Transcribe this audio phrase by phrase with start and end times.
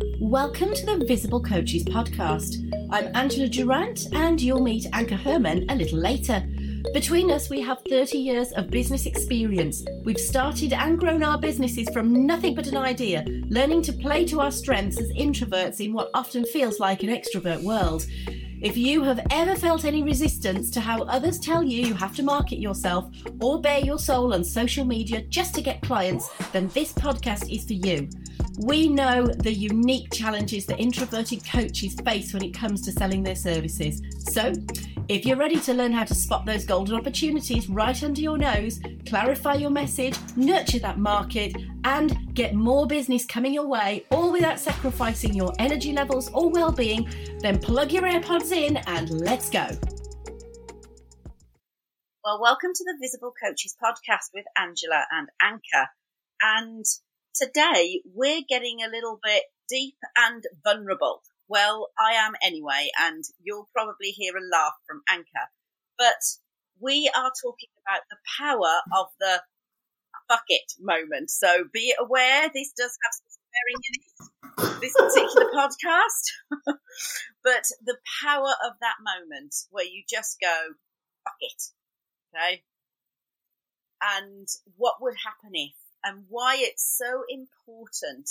[0.00, 2.72] Welcome to the Visible Coaches podcast.
[2.90, 6.46] I'm Angela Durant, and you'll meet Anka Herman a little later.
[6.94, 9.84] Between us, we have 30 years of business experience.
[10.04, 14.40] We've started and grown our businesses from nothing but an idea, learning to play to
[14.40, 18.06] our strengths as introverts in what often feels like an extrovert world.
[18.60, 22.22] If you have ever felt any resistance to how others tell you you have to
[22.22, 23.10] market yourself
[23.40, 27.64] or bare your soul on social media just to get clients, then this podcast is
[27.64, 28.08] for you.
[28.58, 33.36] We know the unique challenges that introverted coaches face when it comes to selling their
[33.36, 34.02] services.
[34.18, 34.52] So,
[35.06, 38.80] if you're ready to learn how to spot those golden opportunities right under your nose,
[39.06, 44.58] clarify your message, nurture that market, and get more business coming your way, all without
[44.58, 49.68] sacrificing your energy levels or well being, then plug your AirPods in and let's go.
[52.24, 55.86] Well, welcome to the Visible Coaches podcast with Angela and Anka.
[56.42, 56.84] And
[57.40, 61.22] today we're getting a little bit deep and vulnerable.
[61.48, 65.46] Well, I am anyway, and you'll probably hear a laugh from Anka.
[65.96, 66.20] But
[66.80, 69.42] we are talking about the power of the
[70.28, 71.30] fuck it moment.
[71.30, 76.52] So be aware this does have some swearing in it, this particular podcast.
[77.44, 80.54] but the power of that moment where you just go,
[81.24, 81.62] fuck it.
[82.34, 82.62] Okay.
[84.02, 85.72] And what would happen if
[86.04, 88.28] and why it's so important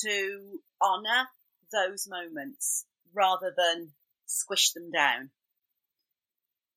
[0.00, 1.28] to honor
[1.72, 2.84] those moments
[3.14, 3.90] rather than
[4.26, 5.30] squish them down.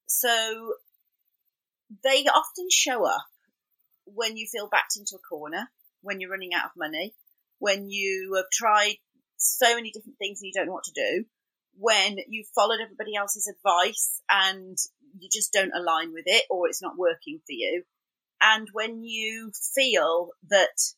[0.07, 0.73] So
[2.03, 3.25] they often show up
[4.05, 5.69] when you feel backed into a corner,
[6.01, 7.13] when you're running out of money,
[7.59, 8.95] when you have tried
[9.37, 11.25] so many different things and you don't know what to do,
[11.77, 14.77] when you've followed everybody else's advice and
[15.19, 17.83] you just don't align with it or it's not working for you.
[18.41, 20.93] And when you feel that,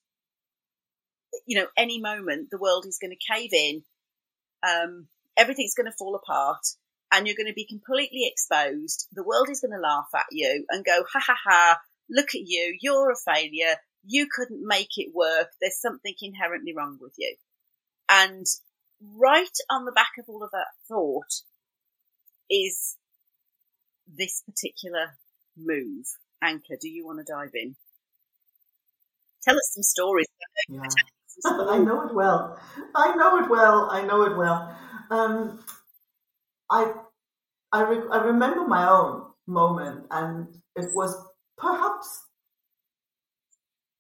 [1.46, 3.84] you know, any moment the world is going to cave in,
[4.68, 5.08] um,
[5.38, 6.66] everything's going to fall apart
[7.12, 9.08] and you're going to be completely exposed.
[9.14, 12.42] The world is going to laugh at you and go, ha ha ha, look at
[12.46, 13.76] you, you're a failure.
[14.06, 15.50] You couldn't make it work.
[15.62, 17.36] There's something inherently wrong with you.
[18.10, 18.46] And
[19.02, 21.44] right on the back of all of that thought
[22.50, 22.96] is
[24.08, 25.18] this particular
[25.58, 26.06] move.
[26.44, 27.76] Anka, do you want to dive in?
[29.44, 30.28] Tell us some stories.
[30.70, 30.82] Yeah.
[31.46, 32.60] I know it well.
[32.96, 33.90] I know it well.
[33.92, 34.76] I know it well.
[35.12, 35.64] Um,
[36.70, 36.94] I
[37.72, 41.16] I, re- I remember my own moment, and it was
[41.58, 42.24] perhaps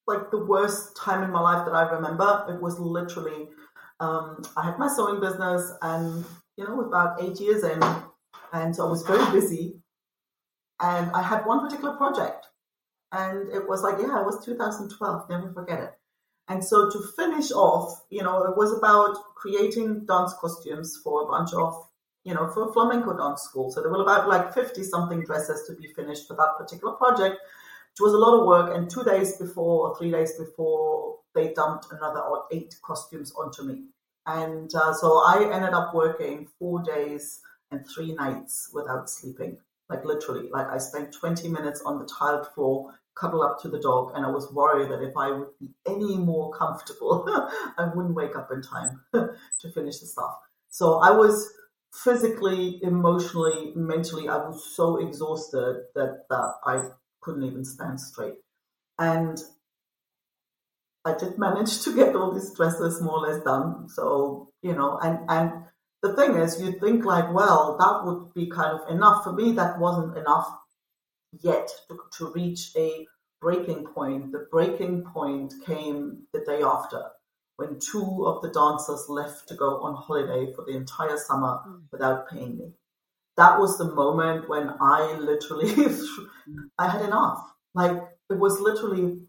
[0.08, 2.48] like the worst time in my life that I remember.
[2.50, 3.50] It was literally
[4.00, 6.26] um, I had my sewing business, and
[6.58, 7.82] you know, about eight years in,
[8.54, 9.82] and so I was very busy,
[10.80, 12.48] and I had one particular project,
[13.12, 15.94] and it was like, yeah, it was 2012, never forget it.
[16.50, 21.28] And so to finish off, you know, it was about creating dance costumes for a
[21.28, 21.88] bunch of,
[22.24, 23.70] you know, for flamenco dance school.
[23.72, 27.36] So there were about like 50 something dresses to be finished for that particular project,
[27.36, 28.76] which was a lot of work.
[28.76, 32.22] And two days before or three days before, they dumped another
[32.52, 33.84] eight costumes onto me.
[34.26, 39.58] And uh, so I ended up working four days and three nights without sleeping
[39.90, 43.80] like literally like i spent 20 minutes on the tiled floor cuddle up to the
[43.80, 47.26] dog and i was worried that if i would be any more comfortable
[47.78, 50.36] i wouldn't wake up in time to finish the stuff.
[50.70, 51.52] So i was
[51.94, 56.84] physically emotionally mentally i was so exhausted that, that i
[57.22, 58.36] couldn't even stand straight.
[59.00, 59.38] And
[61.06, 63.90] i did manage to get all these dresses more or less done.
[63.90, 65.52] So you know and and
[66.02, 69.24] the thing is, you think like, well, that would be kind of enough.
[69.24, 70.48] For me, that wasn't enough
[71.42, 73.06] yet to, to reach a
[73.42, 74.32] breaking point.
[74.32, 77.04] The breaking point came the day after
[77.58, 81.82] when two of the dancers left to go on holiday for the entire summer mm.
[81.92, 82.74] without paying me.
[83.36, 85.74] That was the moment when I literally,
[86.78, 87.44] I had enough.
[87.74, 87.98] Like
[88.30, 89.22] it was literally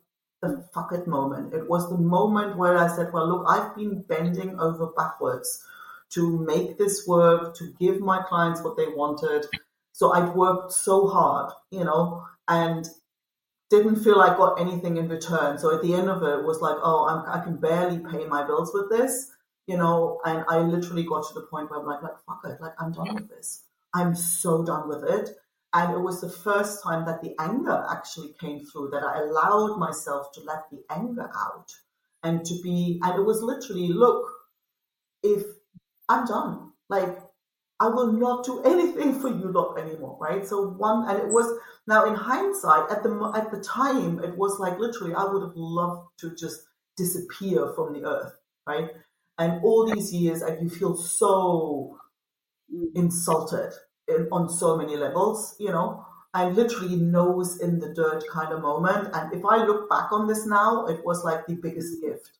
[0.42, 1.52] the fuck it moment.
[1.52, 5.64] It was the moment where I said, well, look, I've been bending over backwards
[6.14, 9.46] to make this work, to give my clients what they wanted.
[9.92, 12.88] So I'd worked so hard, you know, and
[13.70, 15.58] didn't feel I got anything in return.
[15.58, 18.26] So at the end of it, it was like, oh, I'm, i can barely pay
[18.26, 19.30] my bills with this,
[19.66, 22.60] you know, and I literally got to the point where I'm like, like, fuck it,
[22.60, 23.64] like I'm done with this.
[23.94, 25.30] I'm so done with it.
[25.74, 29.76] And it was the first time that the anger actually came through, that I allowed
[29.78, 31.70] myself to let the anger out
[32.22, 34.24] and to be, and it was literally, look,
[35.22, 35.44] if
[36.08, 36.72] I'm done.
[36.88, 37.18] Like,
[37.80, 40.46] I will not do anything for you lot anymore, right?
[40.46, 41.46] So one, and it was
[41.86, 45.56] now in hindsight, at the at the time, it was like literally, I would have
[45.56, 46.62] loved to just
[46.96, 48.32] disappear from the earth,
[48.66, 48.90] right?
[49.38, 51.98] and all these years, and you feel so
[52.94, 53.72] insulted
[54.08, 58.60] in, on so many levels, you know, and literally nose in the dirt kind of
[58.60, 59.08] moment.
[59.14, 62.32] And if I look back on this now, it was like the biggest gift.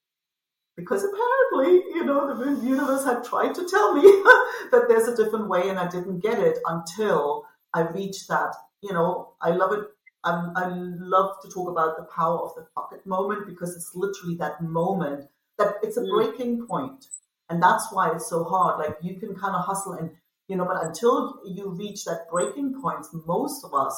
[0.79, 4.03] Because apparently, you know, the universe had tried to tell me
[4.71, 8.55] that there's a different way, and I didn't get it until I reached that.
[8.81, 9.81] You know, I love it.
[10.23, 13.91] I, I love to talk about the power of the fuck it moment because it's
[13.95, 15.29] literally that moment
[15.59, 16.11] that it's a Mm.
[16.11, 17.07] breaking point
[17.51, 20.11] and that's why it's so hard like you can kind of hustle and
[20.49, 23.97] you know but until you reach that breaking point most of us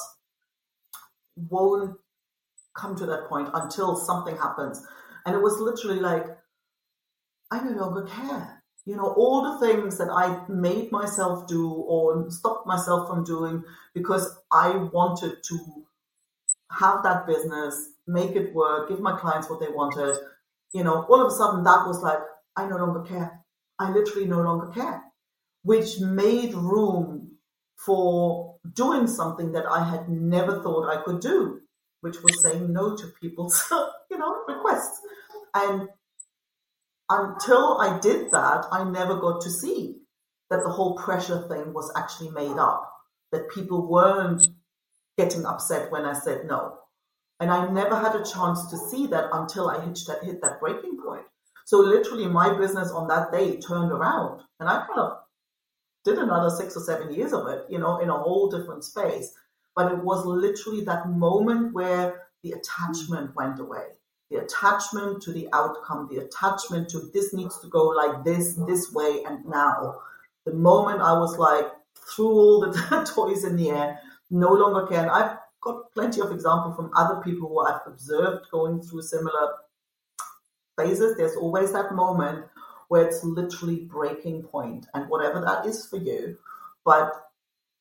[1.49, 1.97] won't
[2.75, 4.85] come to that point until something happens
[5.25, 6.25] and it was literally like
[7.51, 8.63] i no longer care.
[8.85, 13.63] You know all the things that i made myself do or stopped myself from doing
[13.93, 15.57] because i wanted to
[16.71, 20.17] have that business make it work give my clients what they wanted
[20.73, 22.17] you know all of a sudden that was like
[22.55, 23.41] i no longer care.
[23.81, 25.01] I literally no longer care,
[25.63, 27.31] which made room
[27.83, 31.61] for doing something that I had never thought I could do,
[32.01, 33.59] which was saying no to people's,
[34.11, 35.01] you know, requests.
[35.55, 35.89] And
[37.11, 39.97] until I did that, I never got to see
[40.49, 42.89] that the whole pressure thing was actually made up,
[43.31, 44.47] that people weren't
[45.17, 46.77] getting upset when I said no.
[47.39, 50.59] And I never had a chance to see that until I hit that, hit that
[50.59, 51.25] breaking point.
[51.65, 55.17] So literally my business on that day turned around and I kind of
[56.05, 59.33] did another six or seven years of it, you know, in a whole different space.
[59.75, 63.85] But it was literally that moment where the attachment went away.
[64.31, 68.91] The attachment to the outcome, the attachment to this needs to go like this, this
[68.91, 69.99] way, and now.
[70.45, 71.65] The moment I was like,
[72.15, 73.99] threw all the toys in the air,
[74.29, 74.91] no longer.
[74.95, 79.49] And I've got plenty of examples from other people who I've observed going through similar
[80.77, 82.45] phases, there's always that moment
[82.87, 86.37] where it's literally breaking point, and whatever that is for you.
[86.83, 87.11] But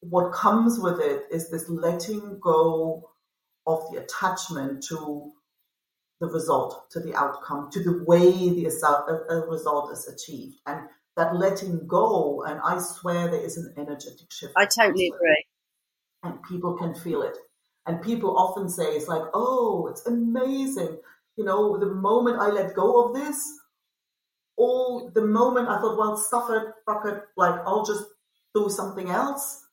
[0.01, 3.11] what comes with it is this letting go
[3.67, 5.33] of the attachment to
[6.21, 10.59] the result, to the outcome, to the way the a uh, uh, result is achieved,
[10.67, 12.45] and that letting go.
[12.47, 14.53] And I swear there is an energetic shift.
[14.57, 15.45] I totally agree.
[16.23, 17.37] And people can feel it.
[17.87, 20.99] And people often say, it's like, oh, it's amazing
[21.41, 23.43] you know, the moment I let go of this,
[24.59, 28.05] all the moment I thought, well, stuff it, fuck it, like I'll just
[28.55, 29.65] do something else.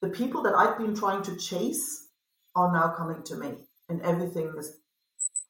[0.00, 2.08] The people that I've been trying to chase
[2.56, 3.52] are now coming to me,
[3.90, 4.78] and everything is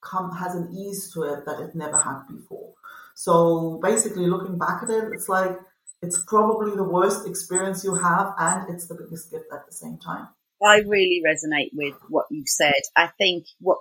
[0.00, 2.74] come has an ease to it that it never had before.
[3.14, 5.58] So basically, looking back at it, it's like
[6.02, 9.98] it's probably the worst experience you have, and it's the biggest gift at the same
[9.98, 10.28] time.
[10.62, 12.82] I really resonate with what you said.
[12.96, 13.78] I think what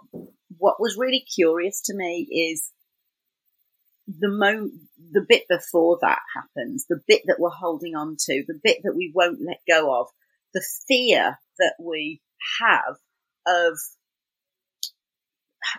[0.58, 2.72] what was really curious to me is
[4.08, 4.70] the mo
[5.12, 8.96] the bit before that happens, the bit that we're holding on to, the bit that
[8.96, 10.08] we won't let go of,
[10.54, 12.22] the fear that we
[12.60, 12.96] have
[13.48, 13.78] of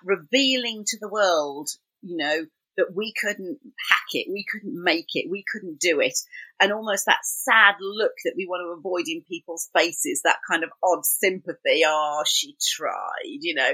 [0.04, 1.70] revealing to the world,
[2.02, 2.46] you know,
[2.76, 3.58] that we couldn't
[3.90, 6.14] hack it, we couldn't make it, we couldn't do it.
[6.60, 10.62] And almost that sad look that we want to avoid in people's faces, that kind
[10.62, 11.82] of odd sympathy.
[11.86, 13.70] Oh, she tried, you know.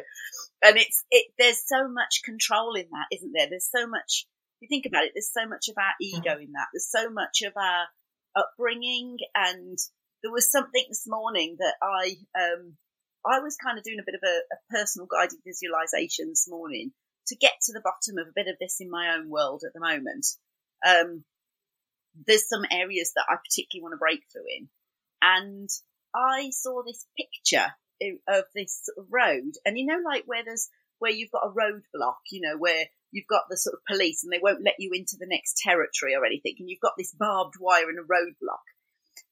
[0.65, 3.49] And it's, it, there's so much control in that, isn't there?
[3.49, 4.27] There's so much,
[4.61, 6.69] you think about it, there's so much of our ego in that.
[6.73, 7.87] There's so much of our
[8.35, 9.19] upbringing.
[9.35, 9.79] And
[10.23, 12.77] there was something this morning that I, um,
[13.27, 16.93] I was kind of doing a bit of a, a personal guided visualization this morning
[17.29, 19.73] to get to the bottom of a bit of this in my own world at
[19.75, 20.27] the moment.
[20.87, 21.25] Um,
[22.27, 24.69] there's some areas that I particularly want to break through in.
[25.21, 25.69] And
[26.15, 27.75] I saw this picture
[28.29, 29.53] of this road.
[29.65, 30.69] And you know, like where there's,
[30.99, 34.33] where you've got a roadblock, you know, where you've got the sort of police and
[34.33, 36.55] they won't let you into the next territory or anything.
[36.59, 38.65] And you've got this barbed wire and a roadblock.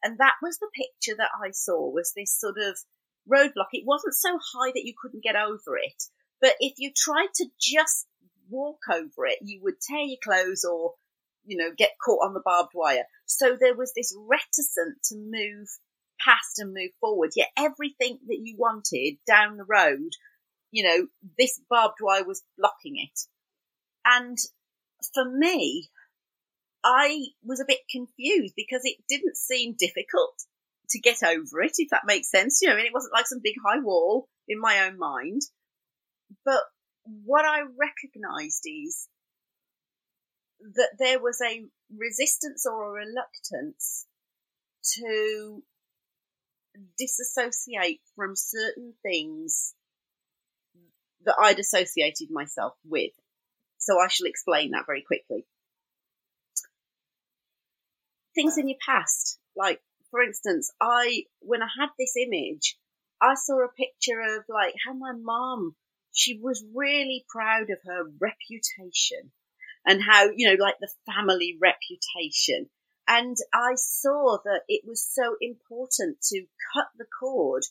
[0.02, 2.78] And that was the picture that I saw was this sort of
[3.30, 3.72] roadblock.
[3.72, 6.02] It wasn't so high that you couldn't get over it,
[6.40, 8.06] but if you tried to just
[8.48, 10.92] walk over it, you would tear your clothes or,
[11.44, 13.04] you know, get caught on the barbed wire.
[13.26, 15.68] So there was this reticence to move
[16.24, 17.30] past and move forward.
[17.34, 20.10] Yet everything that you wanted down the road,
[20.70, 21.06] you know,
[21.38, 23.20] this barbed wire was blocking it.
[24.04, 24.38] And
[25.14, 25.88] for me,
[26.84, 30.44] I was a bit confused because it didn't seem difficult
[30.90, 32.60] to get over it, if that makes sense.
[32.60, 35.42] You know, I mean, it wasn't like some big high wall in my own mind.
[36.44, 36.62] But
[37.04, 39.08] what I recognized is
[40.74, 41.64] that there was a
[41.96, 44.06] resistance or a reluctance
[44.94, 45.62] to
[46.98, 49.74] disassociate from certain things
[51.24, 53.12] that I'd associated myself with.
[53.78, 55.46] So I shall explain that very quickly.
[58.34, 59.38] things in your past.
[59.56, 59.80] Like,
[60.14, 62.78] for instance, I, when I had this image,
[63.20, 65.74] I saw a picture of like how my mom,
[66.12, 69.32] she was really proud of her reputation
[69.84, 72.70] and how, you know, like the family reputation.
[73.08, 77.64] And I saw that it was so important to cut the cord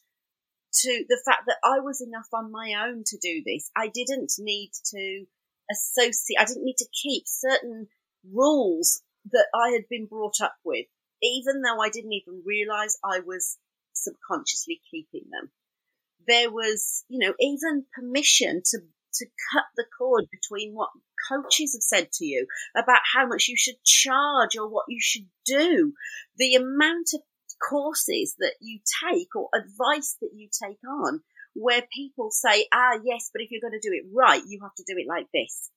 [0.82, 3.72] to the fact that I was enough on my own to do this.
[3.74, 5.26] I didn't need to
[5.72, 7.88] associate, I didn't need to keep certain
[8.30, 10.88] rules that I had been brought up with,
[11.24, 13.58] even though I didn't even realize I was
[13.94, 15.50] subconsciously keeping them.
[16.28, 20.90] There was, you know, even permission to, to cut the cord between what
[21.30, 25.28] coaches have said to you about how much you should charge or what you should
[25.46, 25.94] do.
[26.38, 27.22] The amount of
[27.70, 31.22] courses that you take or advice that you take on
[31.56, 34.76] where people say, ah, yes, but if you're going to do it right, you have
[34.76, 35.70] to do it like this.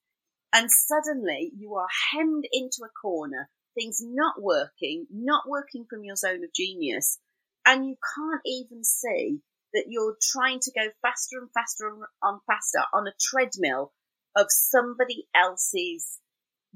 [0.52, 6.16] And suddenly you are hemmed into a corner, things not working, not working from your
[6.16, 7.18] zone of genius,
[7.64, 9.40] and you can't even see
[9.74, 11.88] that you're trying to go faster and faster
[12.22, 13.92] and faster on a treadmill
[14.36, 16.18] of somebody else's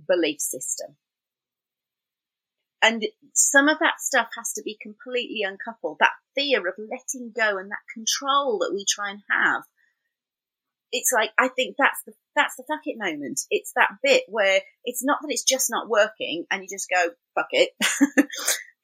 [0.06, 0.96] belief system.
[2.82, 3.04] And
[3.34, 5.98] some of that stuff has to be completely uncoupled.
[6.00, 9.62] That fear of letting go and that control that we try and have.
[10.92, 13.40] It's like, I think that's the, that's the fuck it moment.
[13.50, 17.10] It's that bit where it's not that it's just not working and you just go,
[17.34, 17.70] fuck it.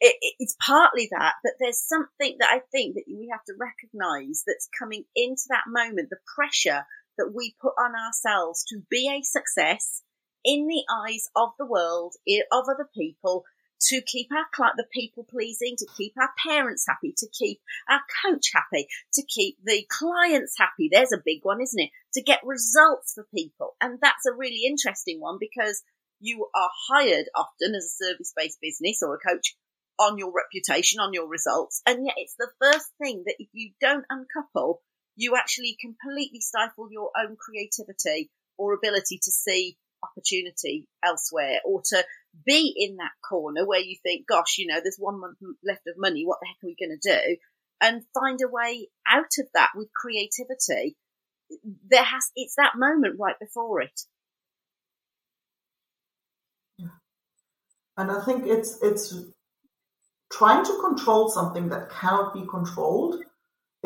[0.01, 3.55] it, it it's partly that, but there's something that I think that we have to
[3.59, 6.85] recognize that's coming into that moment, the pressure
[7.19, 10.03] that we put on ourselves to be a success
[10.45, 12.15] in the eyes of the world,
[12.53, 13.45] of other people,
[13.89, 18.51] to keep our the people pleasing, to keep our parents happy, to keep our coach
[18.55, 20.89] happy, to keep the clients happy.
[20.91, 21.91] There's a big one, isn't it?
[22.15, 23.77] To get results for people.
[23.81, 25.83] And that's a really interesting one because
[26.21, 29.57] you are hired often as a service based business or a coach
[29.99, 31.83] on your reputation, on your results.
[31.87, 34.83] And yet it's the first thing that if you don't uncouple,
[35.17, 39.79] you actually completely stifle your own creativity or ability to see
[40.11, 42.05] opportunity elsewhere or to
[42.45, 45.95] be in that corner where you think, gosh, you know, there's one month left of
[45.99, 46.25] money.
[46.25, 47.37] What the heck are we going to do?
[47.81, 50.97] And find a way out of that with creativity.
[51.91, 54.01] There has, it's that moment right before it.
[57.99, 59.15] And I think it's, it's
[60.31, 63.23] trying to control something that cannot be controlled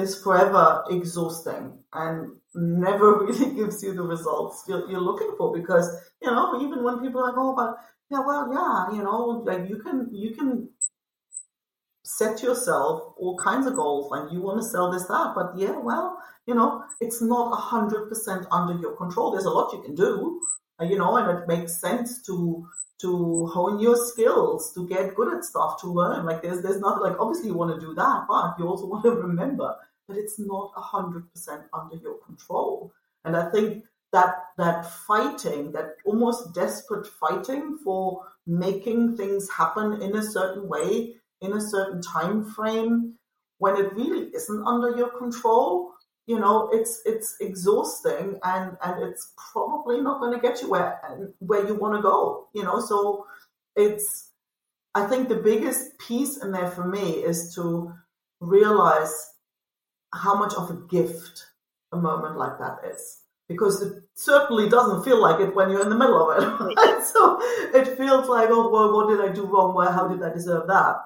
[0.00, 5.86] is forever exhausting and never really gives you the results you're, you're, looking for because
[6.22, 7.76] you know even when people are like oh but
[8.10, 10.68] yeah well yeah you know like you can you can
[12.02, 15.78] set yourself all kinds of goals like you want to sell this that but yeah
[15.78, 19.30] well you know it's not a hundred percent under your control.
[19.30, 20.40] There's a lot you can do
[20.80, 22.66] uh, you know and it makes sense to
[23.02, 26.26] to hone your skills to get good at stuff to learn.
[26.26, 29.04] Like there's there's not like obviously you want to do that but you also want
[29.04, 29.76] to remember
[30.10, 31.22] but it's not 100%
[31.72, 32.92] under your control.
[33.24, 40.16] And I think that that fighting, that almost desperate fighting for making things happen in
[40.16, 43.14] a certain way, in a certain time frame,
[43.58, 45.92] when it really isn't under your control,
[46.26, 51.00] you know, it's it's exhausting and and it's probably not going to get you where
[51.38, 52.48] where you want to go.
[52.52, 53.26] You know, so
[53.76, 54.30] it's
[54.94, 57.92] I think the biggest piece in there for me is to
[58.40, 59.14] realize
[60.14, 61.46] how much of a gift
[61.92, 63.22] a moment like that is.
[63.48, 67.04] Because it certainly doesn't feel like it when you're in the middle of it.
[67.04, 67.38] so
[67.74, 69.74] it feels like, oh, well, what did I do wrong?
[69.74, 70.96] Well, how did I deserve that?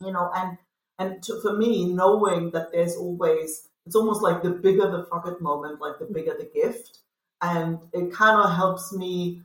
[0.00, 0.56] You know, and
[0.98, 5.26] and to, for me, knowing that there's always, it's almost like the bigger the fuck
[5.26, 7.00] it moment, like the bigger the gift.
[7.42, 9.42] And it kind of helps me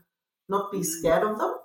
[0.48, 1.59] not be scared of them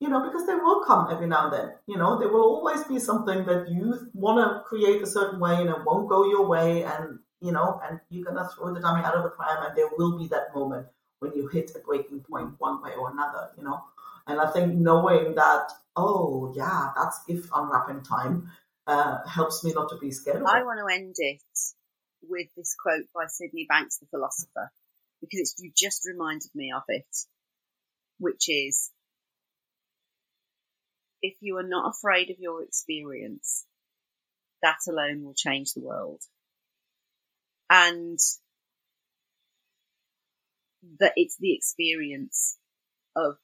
[0.00, 1.74] you know, because they will come every now and then.
[1.86, 5.54] You know, there will always be something that you want to create a certain way
[5.54, 9.04] and it won't go your way, and you know, and you're gonna throw the dummy
[9.04, 10.86] out of the pram, and there will be that moment
[11.20, 13.50] when you hit a breaking point one way or another.
[13.56, 13.84] You know,
[14.26, 18.50] and I think knowing that, oh yeah, that's gift unwrapping time,
[18.86, 20.38] uh, helps me not to be scared.
[20.38, 21.42] I want to end it
[22.22, 24.70] with this quote by Sydney Banks, the philosopher,
[25.20, 27.06] because you just reminded me of it,
[28.18, 28.90] which is
[31.22, 33.66] if you are not afraid of your experience,
[34.62, 36.22] that alone will change the world.
[37.68, 38.18] And
[40.98, 42.56] that it's the experience
[43.14, 43.36] of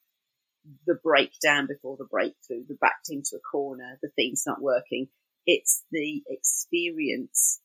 [0.86, 5.08] the breakdown before the breakthrough, the backed into a corner, the things not working.
[5.46, 7.60] It's the experience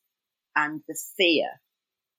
[0.54, 1.48] and the fear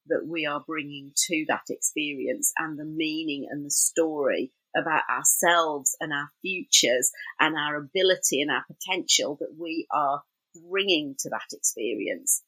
[0.07, 5.95] that we are bringing to that experience and the meaning and the story about ourselves
[5.99, 10.23] and our futures and our ability and our potential that we are
[10.69, 12.41] bringing to that experience.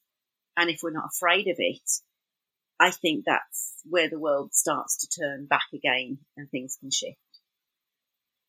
[0.56, 1.90] And if we're not afraid of it,
[2.78, 7.18] I think that's where the world starts to turn back again and things can shift.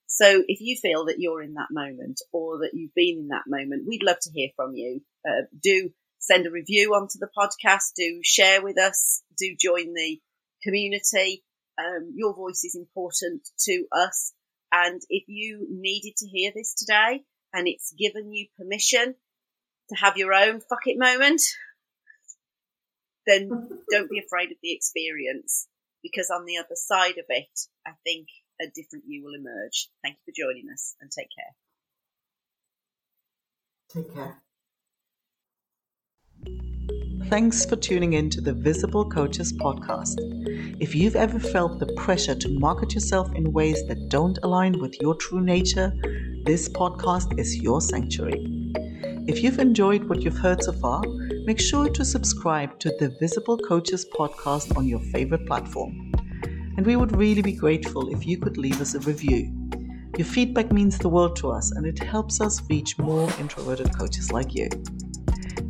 [0.07, 3.43] So if you feel that you're in that moment or that you've been in that
[3.47, 5.01] moment, we'd love to hear from you.
[5.27, 7.93] Uh, do send a review onto the podcast.
[7.95, 9.21] Do share with us.
[9.37, 10.19] Do join the
[10.63, 11.43] community.
[11.77, 14.33] Um, your voice is important to us.
[14.71, 19.15] And if you needed to hear this today and it's given you permission
[19.89, 21.41] to have your own fuck it moment,
[23.25, 23.49] then
[23.91, 25.67] don't be afraid of the experience
[26.03, 28.27] because on the other side of it, I think
[28.61, 29.89] a different you will emerge.
[30.03, 31.55] Thank you for joining us and take care.
[34.03, 34.41] Take care.
[37.29, 40.15] Thanks for tuning in to the Visible Coaches podcast.
[40.79, 44.95] If you've ever felt the pressure to market yourself in ways that don't align with
[45.01, 45.91] your true nature,
[46.45, 48.71] this podcast is your sanctuary.
[49.27, 51.03] If you've enjoyed what you've heard so far,
[51.43, 56.13] make sure to subscribe to the Visible Coaches podcast on your favorite platform.
[56.77, 59.53] And we would really be grateful if you could leave us a review.
[60.17, 64.31] Your feedback means the world to us and it helps us reach more introverted coaches
[64.31, 64.69] like you.